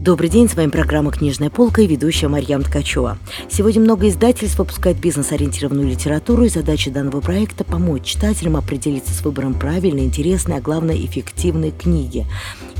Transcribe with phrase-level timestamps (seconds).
[0.00, 3.18] Добрый день, с вами программа «Книжная полка» и ведущая Марьям Ткачева.
[3.50, 9.52] Сегодня много издательств выпускают бизнес-ориентированную литературу, и задача данного проекта– помочь читателям определиться с выбором
[9.52, 12.24] правильной, интересной, а главное– эффективной книги.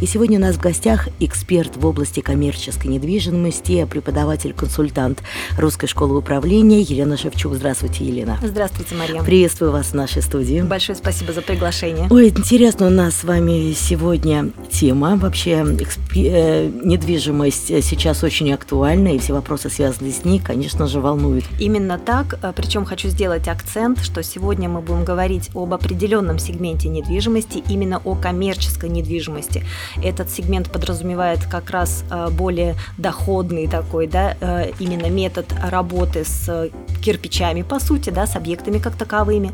[0.00, 5.22] И сегодня у нас в гостях эксперт в области коммерческой недвижимости, преподаватель-консультант
[5.58, 7.52] Русской школы управления Елена Шевчук.
[7.52, 8.38] Здравствуйте, Елена.
[8.42, 9.26] Здравствуйте, Марьям.
[9.26, 10.62] Приветствую вас в нашей студии.
[10.62, 12.06] Большое спасибо за приглашение.
[12.08, 18.52] Ой, интересно у нас с вами сегодня тема вообще экспи- э, недвижимости недвижимость сейчас очень
[18.52, 21.44] актуальна, и все вопросы, связанные с ней, конечно же, волнуют.
[21.58, 26.88] Именно так, э, причем хочу сделать акцент, что сегодня мы будем говорить об определенном сегменте
[26.88, 29.64] недвижимости, именно о коммерческой недвижимости.
[30.02, 36.70] Этот сегмент подразумевает как раз э, более доходный такой, да, э, именно метод работы с
[37.02, 39.52] кирпичами, по сути, да, с объектами как таковыми,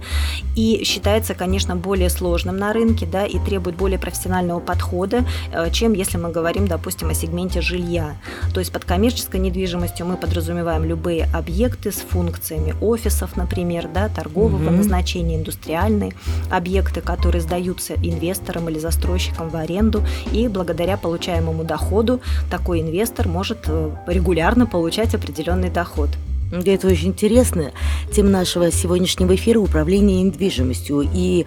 [0.57, 5.25] и считается, конечно, более сложным на рынке, да, и требует более профессионального подхода,
[5.73, 8.17] чем если мы говорим, допустим, о сегменте сегменте жилья.
[8.53, 14.59] То есть под коммерческой недвижимостью мы подразумеваем любые объекты с функциями офисов, например, да, торгового
[14.59, 14.77] mm-hmm.
[14.77, 16.13] назначения, индустриальные
[16.51, 23.59] объекты, которые сдаются инвесторам или застройщикам в аренду, и благодаря получаемому доходу такой инвестор может
[23.67, 26.11] э, регулярно получать определенный доход.
[26.53, 27.73] Это очень интересно.
[28.13, 31.09] Тема нашего сегодняшнего эфира– управление недвижимостью.
[31.13, 31.45] И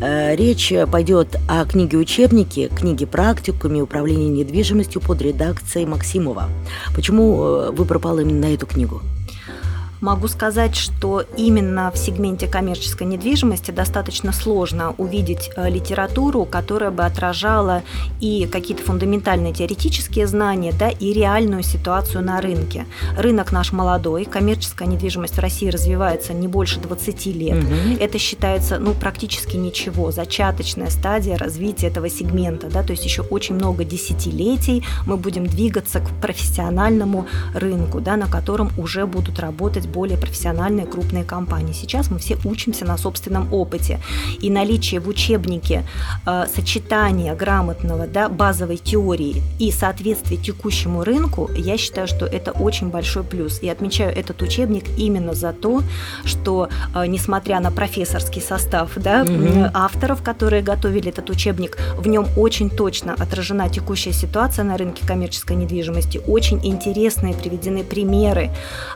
[0.00, 6.48] э, речь пойдет о книге-учебнике, книге практикуме управления недвижимостью под редакцией Максимова.
[6.94, 9.00] Почему э, выбор пал именно на эту книгу?
[10.04, 17.06] Могу сказать, что именно в сегменте коммерческой недвижимости достаточно сложно увидеть э, литературу, которая бы
[17.06, 17.82] отражала
[18.20, 22.84] и какие-то фундаментальные теоретические знания, да, и реальную ситуацию на рынке.
[23.16, 27.64] Рынок наш молодой, коммерческая недвижимость в России развивается не больше 20 лет.
[27.64, 27.96] Угу.
[27.98, 32.68] Это считается ну, практически ничего, зачаточная стадия развития этого сегмента.
[32.68, 38.26] Да, то есть еще очень много десятилетий мы будем двигаться к профессиональному рынку, да, на
[38.26, 41.72] котором уже будут работать более профессиональные крупные компании.
[41.72, 44.00] Сейчас мы все учимся на собственном опыте.
[44.40, 45.84] И наличие в учебнике
[46.26, 52.88] э, сочетания грамотного, да, базовой теории и соответствие текущему рынку, я считаю, что это очень
[52.88, 53.60] большой плюс.
[53.62, 55.82] И отмечаю этот учебник именно за то,
[56.24, 59.70] что, э, несмотря на профессорский состав да, угу.
[59.72, 65.56] авторов, которые готовили этот учебник, в нем очень точно отражена текущая ситуация на рынке коммерческой
[65.56, 68.50] недвижимости, очень интересные приведены примеры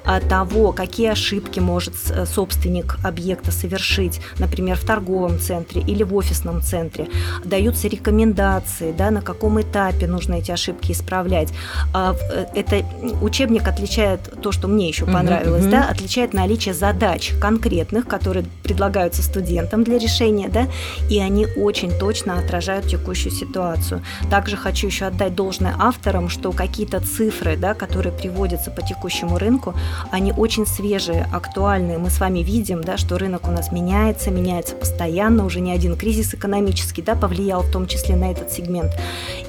[0.05, 6.03] э, того, как какие ошибки может э, собственник объекта совершить, например, в торговом центре или
[6.03, 7.09] в офисном центре.
[7.45, 11.53] Даются рекомендации, да, на каком этапе нужно эти ошибки исправлять.
[11.93, 12.87] А, э, это
[13.21, 19.23] учебник отличает то, что мне еще понравилось, uh-huh, да, отличает наличие задач конкретных, которые предлагаются
[19.23, 20.69] студентам для решения, да,
[21.11, 24.03] и они очень точно отражают текущую ситуацию.
[24.31, 29.75] Также хочу еще отдать должное авторам, что какие-то цифры, да, которые приводятся по текущему рынку,
[30.11, 31.99] они очень свежие, актуальные.
[31.99, 35.97] Мы с вами видим, да, что рынок у нас меняется, меняется постоянно, уже не один
[35.97, 38.93] кризис экономический да, повлиял в том числе на этот сегмент.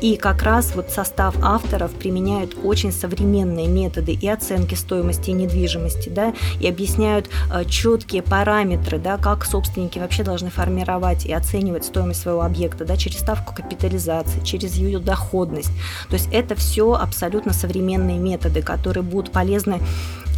[0.01, 6.33] И как раз вот состав авторов применяют очень современные методы и оценки стоимости недвижимости, да,
[6.59, 12.41] и объясняют э, четкие параметры, да, как собственники вообще должны формировать и оценивать стоимость своего
[12.41, 15.71] объекта, да, через ставку капитализации, через ее доходность.
[16.07, 19.81] То есть это все абсолютно современные методы, которые будут полезны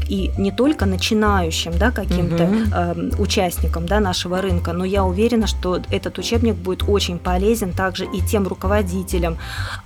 [0.10, 2.56] и не только начинающим, да, каким-то угу.
[2.74, 8.06] э, участникам, да, нашего рынка, но я уверена, что этот учебник будет очень полезен также
[8.06, 9.38] и тем руководителям,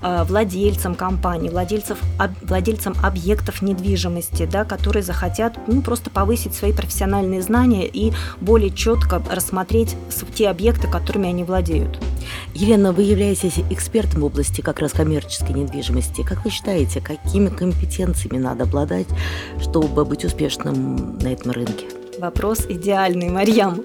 [0.02, 6.72] э, владельцам компаний, владельцев, об, владельцам объектов недвижимости, да, которые захотят ну, просто повысить свои
[6.72, 9.96] профессиональные знания и более четко рассмотреть
[10.36, 12.00] те объекты, которыми они владеют.
[12.54, 16.24] Елена, вы являетесь экспертом в области как раз коммерческой недвижимости.
[16.24, 19.08] Как вы считаете, какими компетенциями надо обладать,
[19.60, 21.86] чтобы быть успешным на этом рынке?
[22.20, 23.84] Вопрос идеальный, Марьям.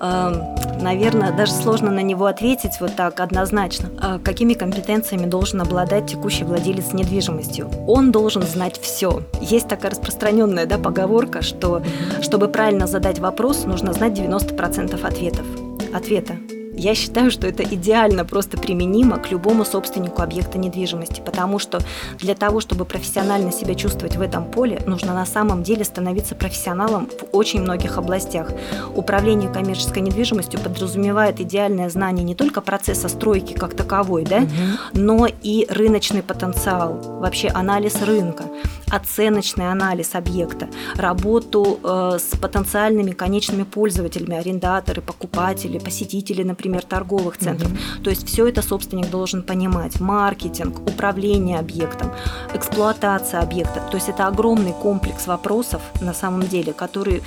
[0.00, 3.90] Эм, наверное, даже сложно на него ответить вот так однозначно.
[4.00, 7.68] А какими компетенциями должен обладать текущий владелец недвижимостью?
[7.86, 9.22] Он должен знать все.
[9.40, 11.82] Есть такая распространенная да, поговорка, что
[12.20, 15.46] чтобы правильно задать вопрос, нужно знать 90% ответов.
[15.92, 16.36] Ответа.
[16.82, 21.78] Я считаю, что это идеально просто применимо к любому собственнику объекта недвижимости, потому что
[22.18, 27.06] для того, чтобы профессионально себя чувствовать в этом поле, нужно на самом деле становиться профессионалом
[27.06, 28.50] в очень многих областях.
[28.96, 34.50] Управление коммерческой недвижимостью подразумевает идеальное знание не только процесса стройки как таковой, да, угу.
[34.94, 38.46] но и рыночный потенциал, вообще анализ рынка
[38.92, 47.72] оценочный анализ объекта, работу э, с потенциальными конечными пользователями, арендаторы, покупатели, посетители, например, торговых центров.
[47.72, 48.04] Угу.
[48.04, 49.98] То есть все это собственник должен понимать.
[49.98, 52.12] Маркетинг, управление объектом,
[52.52, 53.82] эксплуатация объекта.
[53.90, 57.22] То есть это огромный комплекс вопросов на самом деле, который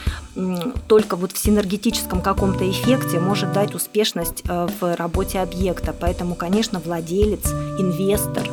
[0.87, 5.95] только вот в синергетическом каком-то эффекте может дать успешность э, в работе объекта.
[5.99, 8.47] Поэтому, конечно, владелец, инвестор,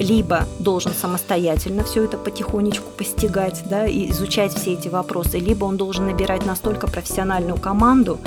[0.00, 5.76] либо должен самостоятельно все это потихонечку постигать, да, и изучать все эти вопросы, либо он
[5.76, 8.18] должен набирать настолько профессиональную команду,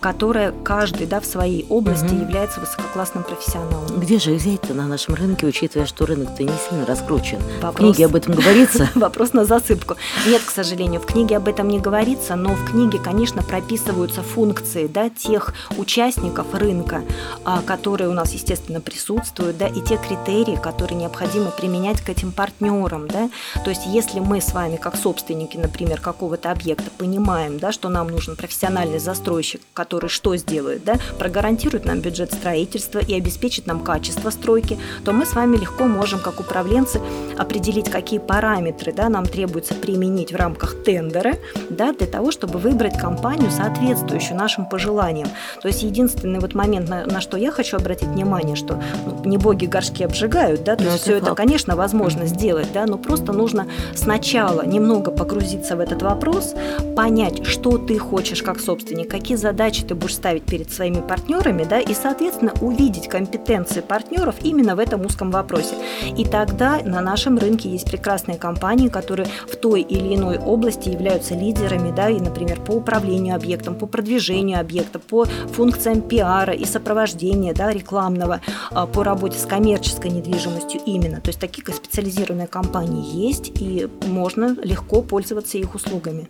[0.00, 2.22] которая каждый да, в своей области угу.
[2.22, 3.98] является высококлассным профессионалом.
[3.98, 7.38] Где же взять-то на нашем рынке, учитывая, что рынок-то не сильно раскручен?
[7.60, 7.74] Вопрос...
[7.74, 8.88] В книге об этом говорится?
[8.94, 9.96] Вопрос на засыпку.
[10.26, 14.86] Нет, к сожалению, в книге об этом не говорится, но в книге, конечно, прописываются функции
[14.86, 17.02] да, тех участников рынка,
[17.44, 22.30] а, которые у нас, естественно, присутствуют, да, и те критерии, которые необходимо применять к этим
[22.30, 23.08] партнерам.
[23.08, 23.28] Да.
[23.64, 28.08] То есть, если мы с вами, как собственники, например, какого-то объекта, понимаем, да, что нам
[28.08, 34.30] нужен профессиональный застройщик, который что сделает, да, прогарантирует нам бюджет строительства и обеспечит нам качество
[34.30, 37.00] стройки, то мы с вами легко можем, как управленцы,
[37.36, 41.34] определить, какие параметры да, нам требуется применить в рамках тендера
[41.68, 45.28] да, для того, чтобы выбрать компанию, соответствующую нашим пожеланиям.
[45.60, 49.38] То есть единственный вот момент, на, на что я хочу обратить внимание, что ну, не
[49.38, 53.32] боги горшки обжигают, да, то но есть все это, конечно, возможно сделать, да, но просто
[53.32, 56.54] нужно сначала немного погрузиться в этот вопрос,
[56.94, 61.62] понять, что ты хочешь как собственник, какие задачи задачи ты будешь ставить перед своими партнерами,
[61.62, 65.76] да, и, соответственно, увидеть компетенции партнеров именно в этом узком вопросе.
[66.18, 71.34] И тогда на нашем рынке есть прекрасные компании, которые в той или иной области являются
[71.34, 77.54] лидерами, да, и, например, по управлению объектом, по продвижению объекта, по функциям пиара и сопровождения,
[77.54, 78.40] да, рекламного,
[78.72, 81.20] а, по работе с коммерческой недвижимостью именно.
[81.20, 86.28] То есть такие специализированные компании есть, и можно легко пользоваться их услугами.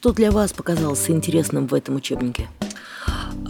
[0.00, 2.48] Что для вас показалось интересным в этом учебнике?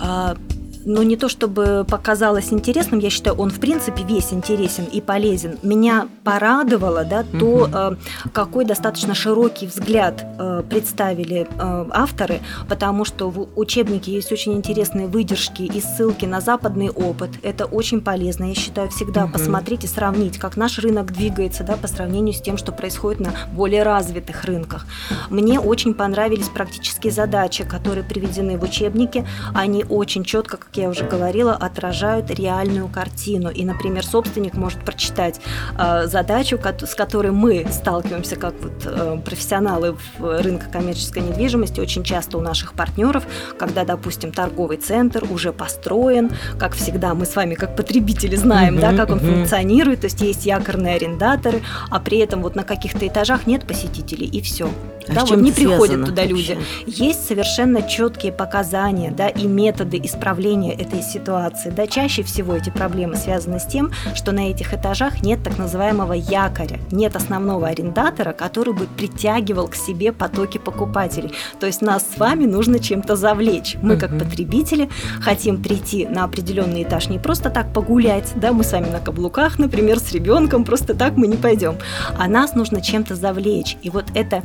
[0.01, 0.37] А,
[0.85, 5.59] но не то чтобы показалось интересным, я считаю, он в принципе весь интересен и полезен.
[5.63, 7.97] Меня порадовало, да, то, угу.
[8.33, 15.07] какой достаточно широкий взгляд э, представили э, авторы, потому что в учебнике есть очень интересные
[15.07, 17.31] выдержки и ссылки на западный опыт.
[17.43, 19.35] Это очень полезно, я считаю, всегда угу.
[19.35, 23.33] посмотреть и сравнить, как наш рынок двигается, да, по сравнению с тем, что происходит на
[23.53, 24.87] более развитых рынках.
[25.29, 29.27] Мне очень понравились практические задачи, которые приведены в учебнике.
[29.55, 33.51] Они очень четко, как я уже говорила, отражают реальную картину.
[33.51, 35.41] И, например, собственник может прочитать
[35.77, 42.05] э, задачу, с которой мы сталкиваемся как вот, э, профессионалы в рынке коммерческой недвижимости очень
[42.05, 43.25] часто у наших партнеров,
[43.59, 48.95] когда, допустим, торговый центр уже построен, как всегда мы с вами как потребители знаем, да,
[48.95, 53.49] как он функционирует, то есть есть якорные арендаторы, а при этом вот на каких-то этажах
[53.49, 54.71] нет посетителей и все.
[55.09, 56.59] А да, вот не приходят туда люди.
[56.87, 61.71] Есть совершенно четкие показания, да, и методы исправления этой ситуации.
[61.71, 66.13] Да, чаще всего эти проблемы связаны с тем, что на этих этажах нет так называемого
[66.13, 71.33] якоря, нет основного арендатора, который бы притягивал к себе потоки покупателей.
[71.59, 73.77] То есть нас с вами нужно чем-то завлечь.
[73.83, 74.89] Мы как потребители
[75.21, 79.59] хотим прийти на определенный этаж не просто так погулять, да, мы с вами на каблуках,
[79.59, 81.77] например, с ребенком, просто так мы не пойдем,
[82.19, 83.77] а нас нужно чем-то завлечь.
[83.83, 84.43] И вот это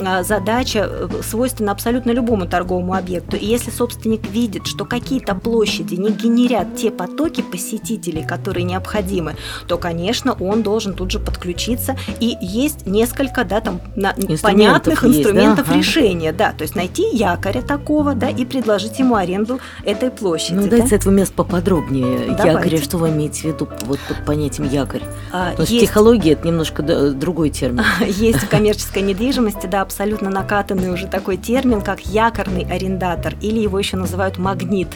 [0.00, 3.36] а, задача э, свойственна абсолютно любому торговому объекту.
[3.36, 9.36] И если собственник видит, что какие-то площади не генерят те потоки посетителей, которые необходимы,
[9.66, 11.96] то, конечно, он должен тут же подключиться.
[12.20, 15.74] И есть несколько да, там, на, инструментов понятных есть, инструментов да?
[15.74, 16.32] решения.
[16.32, 20.54] Да, то есть найти якоря такого да, и предложить ему аренду этой площади.
[20.54, 20.96] Ну, дайте да?
[20.96, 22.36] этого места поподробнее.
[22.36, 22.48] Давайте.
[22.48, 25.02] Якоря, что вы имеете в виду вот под понятием якорь?
[25.32, 27.84] А, То есть, есть психология это немножко другой термин.
[28.06, 33.78] Есть в коммерческой недвижимости, да, абсолютно накатанный уже такой термин, как якорный арендатор, или его
[33.78, 34.88] еще называют магнит.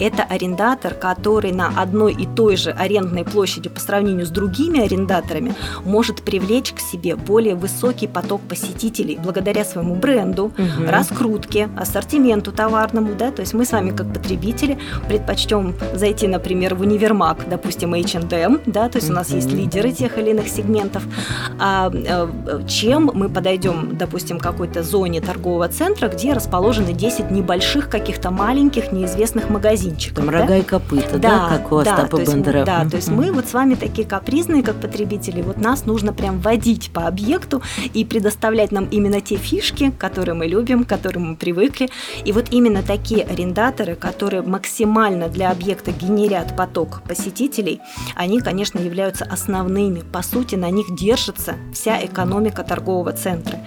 [0.00, 5.54] Это арендатор, который на одной и той же арендной площади по сравнению с другими арендаторами
[5.84, 10.54] может привлечь к себе более высокий поток посетителей благодаря своему бренду, угу.
[10.88, 13.14] раскрутке, ассортименту товарному.
[13.14, 13.30] Да?
[13.30, 18.88] То есть мы с вами как потребители предпочтем зайти, например, в универмаг, допустим, H&M, да,
[18.88, 19.14] то есть угу.
[19.14, 21.02] у нас есть лидеры тех или иных сегментов,
[21.58, 28.30] а, а, чем мы подойдем, допустим, какой-то зоне торгового центра, где расположены 10 небольших каких-то
[28.30, 30.16] маленьких неизвестных магазинов магазинчиков.
[30.16, 30.40] Там да?
[30.40, 32.64] рога и копыта, да, да как у Остапа да, Бендера.
[32.64, 36.40] Да, то есть мы вот с вами такие капризные, как потребители, вот нас нужно прям
[36.40, 37.62] водить по объекту
[37.94, 41.90] и предоставлять нам именно те фишки, которые мы любим, к которым мы привыкли.
[42.24, 47.80] И вот именно такие арендаторы, которые максимально для объекта генерят поток посетителей,
[48.14, 50.00] они, конечно, являются основными.
[50.00, 53.58] По сути, на них держится вся экономика торгового центра.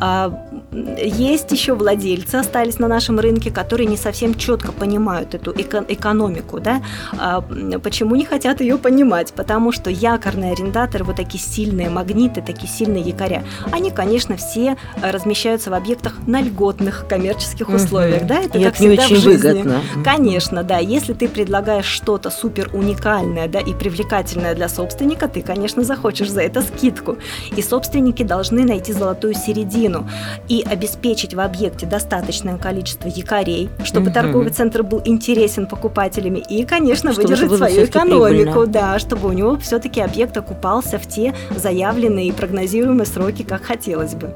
[0.00, 0.32] А,
[0.72, 6.60] есть еще владельцы, остались на нашем рынке, которые не совсем четко понимают эту эко- экономику.
[6.60, 6.82] Да?
[7.18, 7.40] А,
[7.82, 9.32] почему не хотят ее понимать?
[9.32, 15.70] Потому что якорные арендаторы, вот такие сильные магниты, такие сильные якоря, они, конечно, все размещаются
[15.70, 18.26] в объектах на льготных коммерческих условиях.
[18.26, 18.40] Да?
[18.40, 19.48] Это И как это всегда не очень в жизни.
[19.48, 19.80] выгодно.
[20.04, 20.78] Конечно, да.
[20.78, 26.42] Если ты предлагаешь что-то супер уникальное да, и привлекательное для собственника, ты, конечно, захочешь за
[26.42, 27.18] это скидку.
[27.56, 30.08] И собственники должны найти золотую середину
[30.48, 34.14] и обеспечить в объекте достаточное количество якорей, чтобы угу.
[34.14, 39.56] торговый центр был интересен покупателями и, конечно, чтобы выдержать свою экономику, да, чтобы у него
[39.58, 44.34] все-таки объект окупался в те заявленные и прогнозируемые сроки, как хотелось бы.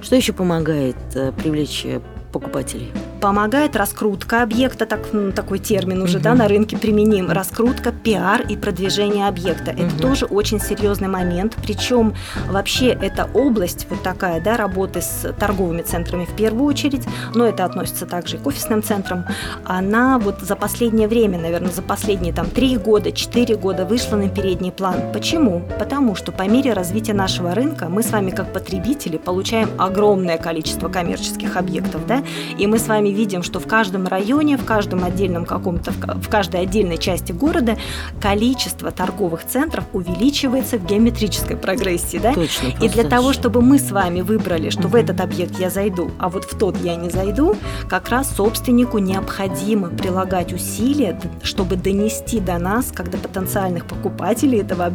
[0.00, 2.00] Что еще помогает э, привлечь э,
[2.32, 2.92] покупателей?
[3.26, 5.00] Помогает раскрутка объекта, так,
[5.34, 6.22] такой термин уже угу.
[6.22, 9.72] да, на рынке применим, раскрутка, пиар и продвижение объекта.
[9.72, 9.82] Угу.
[9.82, 12.14] Это тоже очень серьезный момент, причем
[12.48, 17.02] вообще эта область вот такая, да, работы с торговыми центрами в первую очередь,
[17.34, 19.24] но это относится также и к офисным центрам,
[19.64, 24.28] она вот за последнее время, наверное, за последние там три года, четыре года вышла на
[24.28, 25.12] передний план.
[25.12, 25.64] Почему?
[25.80, 30.88] Потому что по мере развития нашего рынка мы с вами как потребители получаем огромное количество
[30.88, 32.22] коммерческих объектов, да,
[32.56, 36.60] и мы с вами видим, что в каждом районе, в каждом отдельном каком-то, в каждой
[36.60, 37.76] отдельной части города
[38.20, 42.34] количество торговых центров увеличивается в геометрической прогрессии, да?
[42.34, 42.68] Точно.
[42.80, 44.88] И для того, чтобы мы с вами выбрали, что угу.
[44.90, 47.56] в этот объект я зайду, а вот в тот я не зайду,
[47.88, 54.92] как раз собственнику необходимо прилагать усилия, чтобы донести до нас, когда потенциальных покупателей этого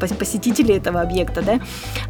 [0.00, 1.60] посетителей этого объекта, да,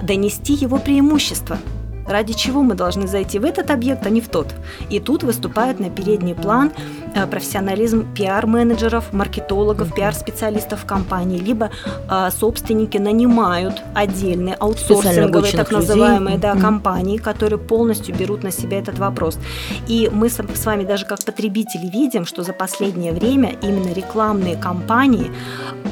[0.02, 1.58] донести его преимущества.
[2.06, 4.54] Ради чего мы должны зайти в этот объект, а не в тот?
[4.90, 6.72] И тут выступает на передний план
[7.14, 11.70] э, профессионализм пиар-менеджеров, маркетологов, пиар-специалистов компании, либо
[12.10, 18.98] э, собственники нанимают отдельные аутсорсинговые так называемые да, компании, которые полностью берут на себя этот
[18.98, 19.38] вопрос.
[19.86, 24.56] И мы с, с вами даже как потребители видим, что за последнее время именно рекламные
[24.56, 25.30] кампании,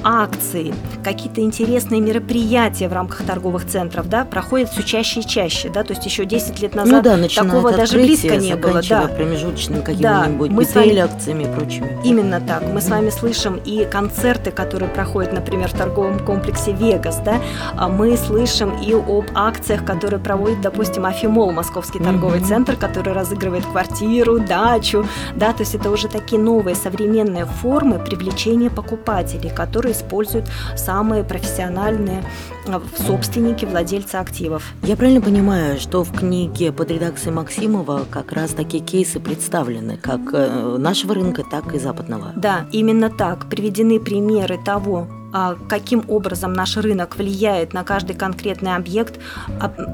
[0.02, 0.75] акции,
[1.05, 5.69] какие-то интересные мероприятия в рамках торговых центров да, проходят все чаще и чаще.
[5.69, 8.80] Да, то есть еще 10 лет ну назад ну, да, такого даже близко не было.
[8.88, 9.09] Да.
[9.09, 10.99] промежуточными какими-нибудь да, вами...
[10.99, 11.99] акциями и прочими.
[12.04, 12.62] Именно так.
[12.62, 17.40] Мы с вами слышим и концерты, которые проходят, например, в торговом комплексе «Вегас», да,
[17.76, 22.49] а мы слышим и об акциях, которые проводит, допустим, Афимол, московский торговый mm-hmm.
[22.49, 28.71] центр, который разыгрывает квартиру, дачу, да, то есть это уже такие новые современные формы привлечения
[28.71, 32.25] покупателей, которые используют самые профессиональные
[32.66, 34.75] а, собственники, владельцы активов.
[34.83, 39.97] Я правильно понимаю, что что в книге под редакцией Максимова как раз такие кейсы представлены,
[39.97, 42.32] как э, нашего рынка, так и западного.
[42.37, 43.49] Да, именно так.
[43.50, 49.18] Приведены примеры того, а, каким образом наш рынок влияет на каждый конкретный объект,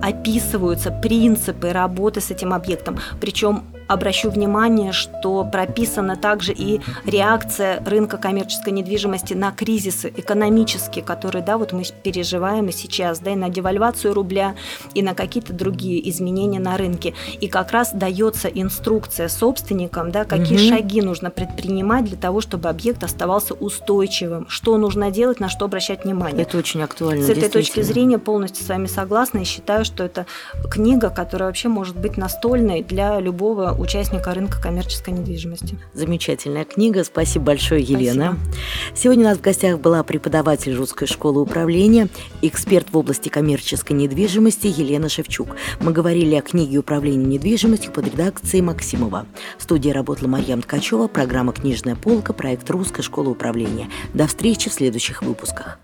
[0.02, 2.98] описываются принципы работы с этим объектом.
[3.18, 11.44] Причем обращу внимание, что прописана также и реакция рынка коммерческой недвижимости на кризисы экономические, которые
[11.44, 14.54] да, вот мы переживаем и сейчас, да, и на девальвацию рубля,
[14.94, 17.14] и на какие-то другие изменения на рынке.
[17.40, 20.76] И как раз дается инструкция собственникам, да, какие угу.
[20.76, 26.04] шаги нужно предпринимать для того, чтобы объект оставался устойчивым, что нужно делать, на что обращать
[26.04, 26.42] внимание.
[26.42, 27.24] Это очень актуально.
[27.24, 30.26] С этой точки зрения полностью с вами согласна и считаю, что это
[30.70, 35.78] книга, которая вообще может быть настольной для любого участника рынка коммерческой недвижимости.
[35.94, 37.04] Замечательная книга.
[37.04, 38.38] Спасибо большое, Елена.
[38.50, 38.96] Спасибо.
[38.96, 42.08] Сегодня у нас в гостях была преподаватель Русской школы управления,
[42.42, 45.56] эксперт в области коммерческой недвижимости Елена Шевчук.
[45.80, 49.26] Мы говорили о книге управления недвижимостью под редакцией Максимова.
[49.58, 53.88] В студии работала Марьям Ткачева, программа «Книжная полка», проект Русской школы управления.
[54.14, 55.78] До встречи в следующих выпусках.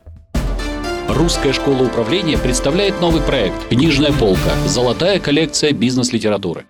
[1.08, 4.50] Русская школа управления представляет новый проект «Книжная полка.
[4.66, 6.64] Золотая коллекция бизнес-литературы».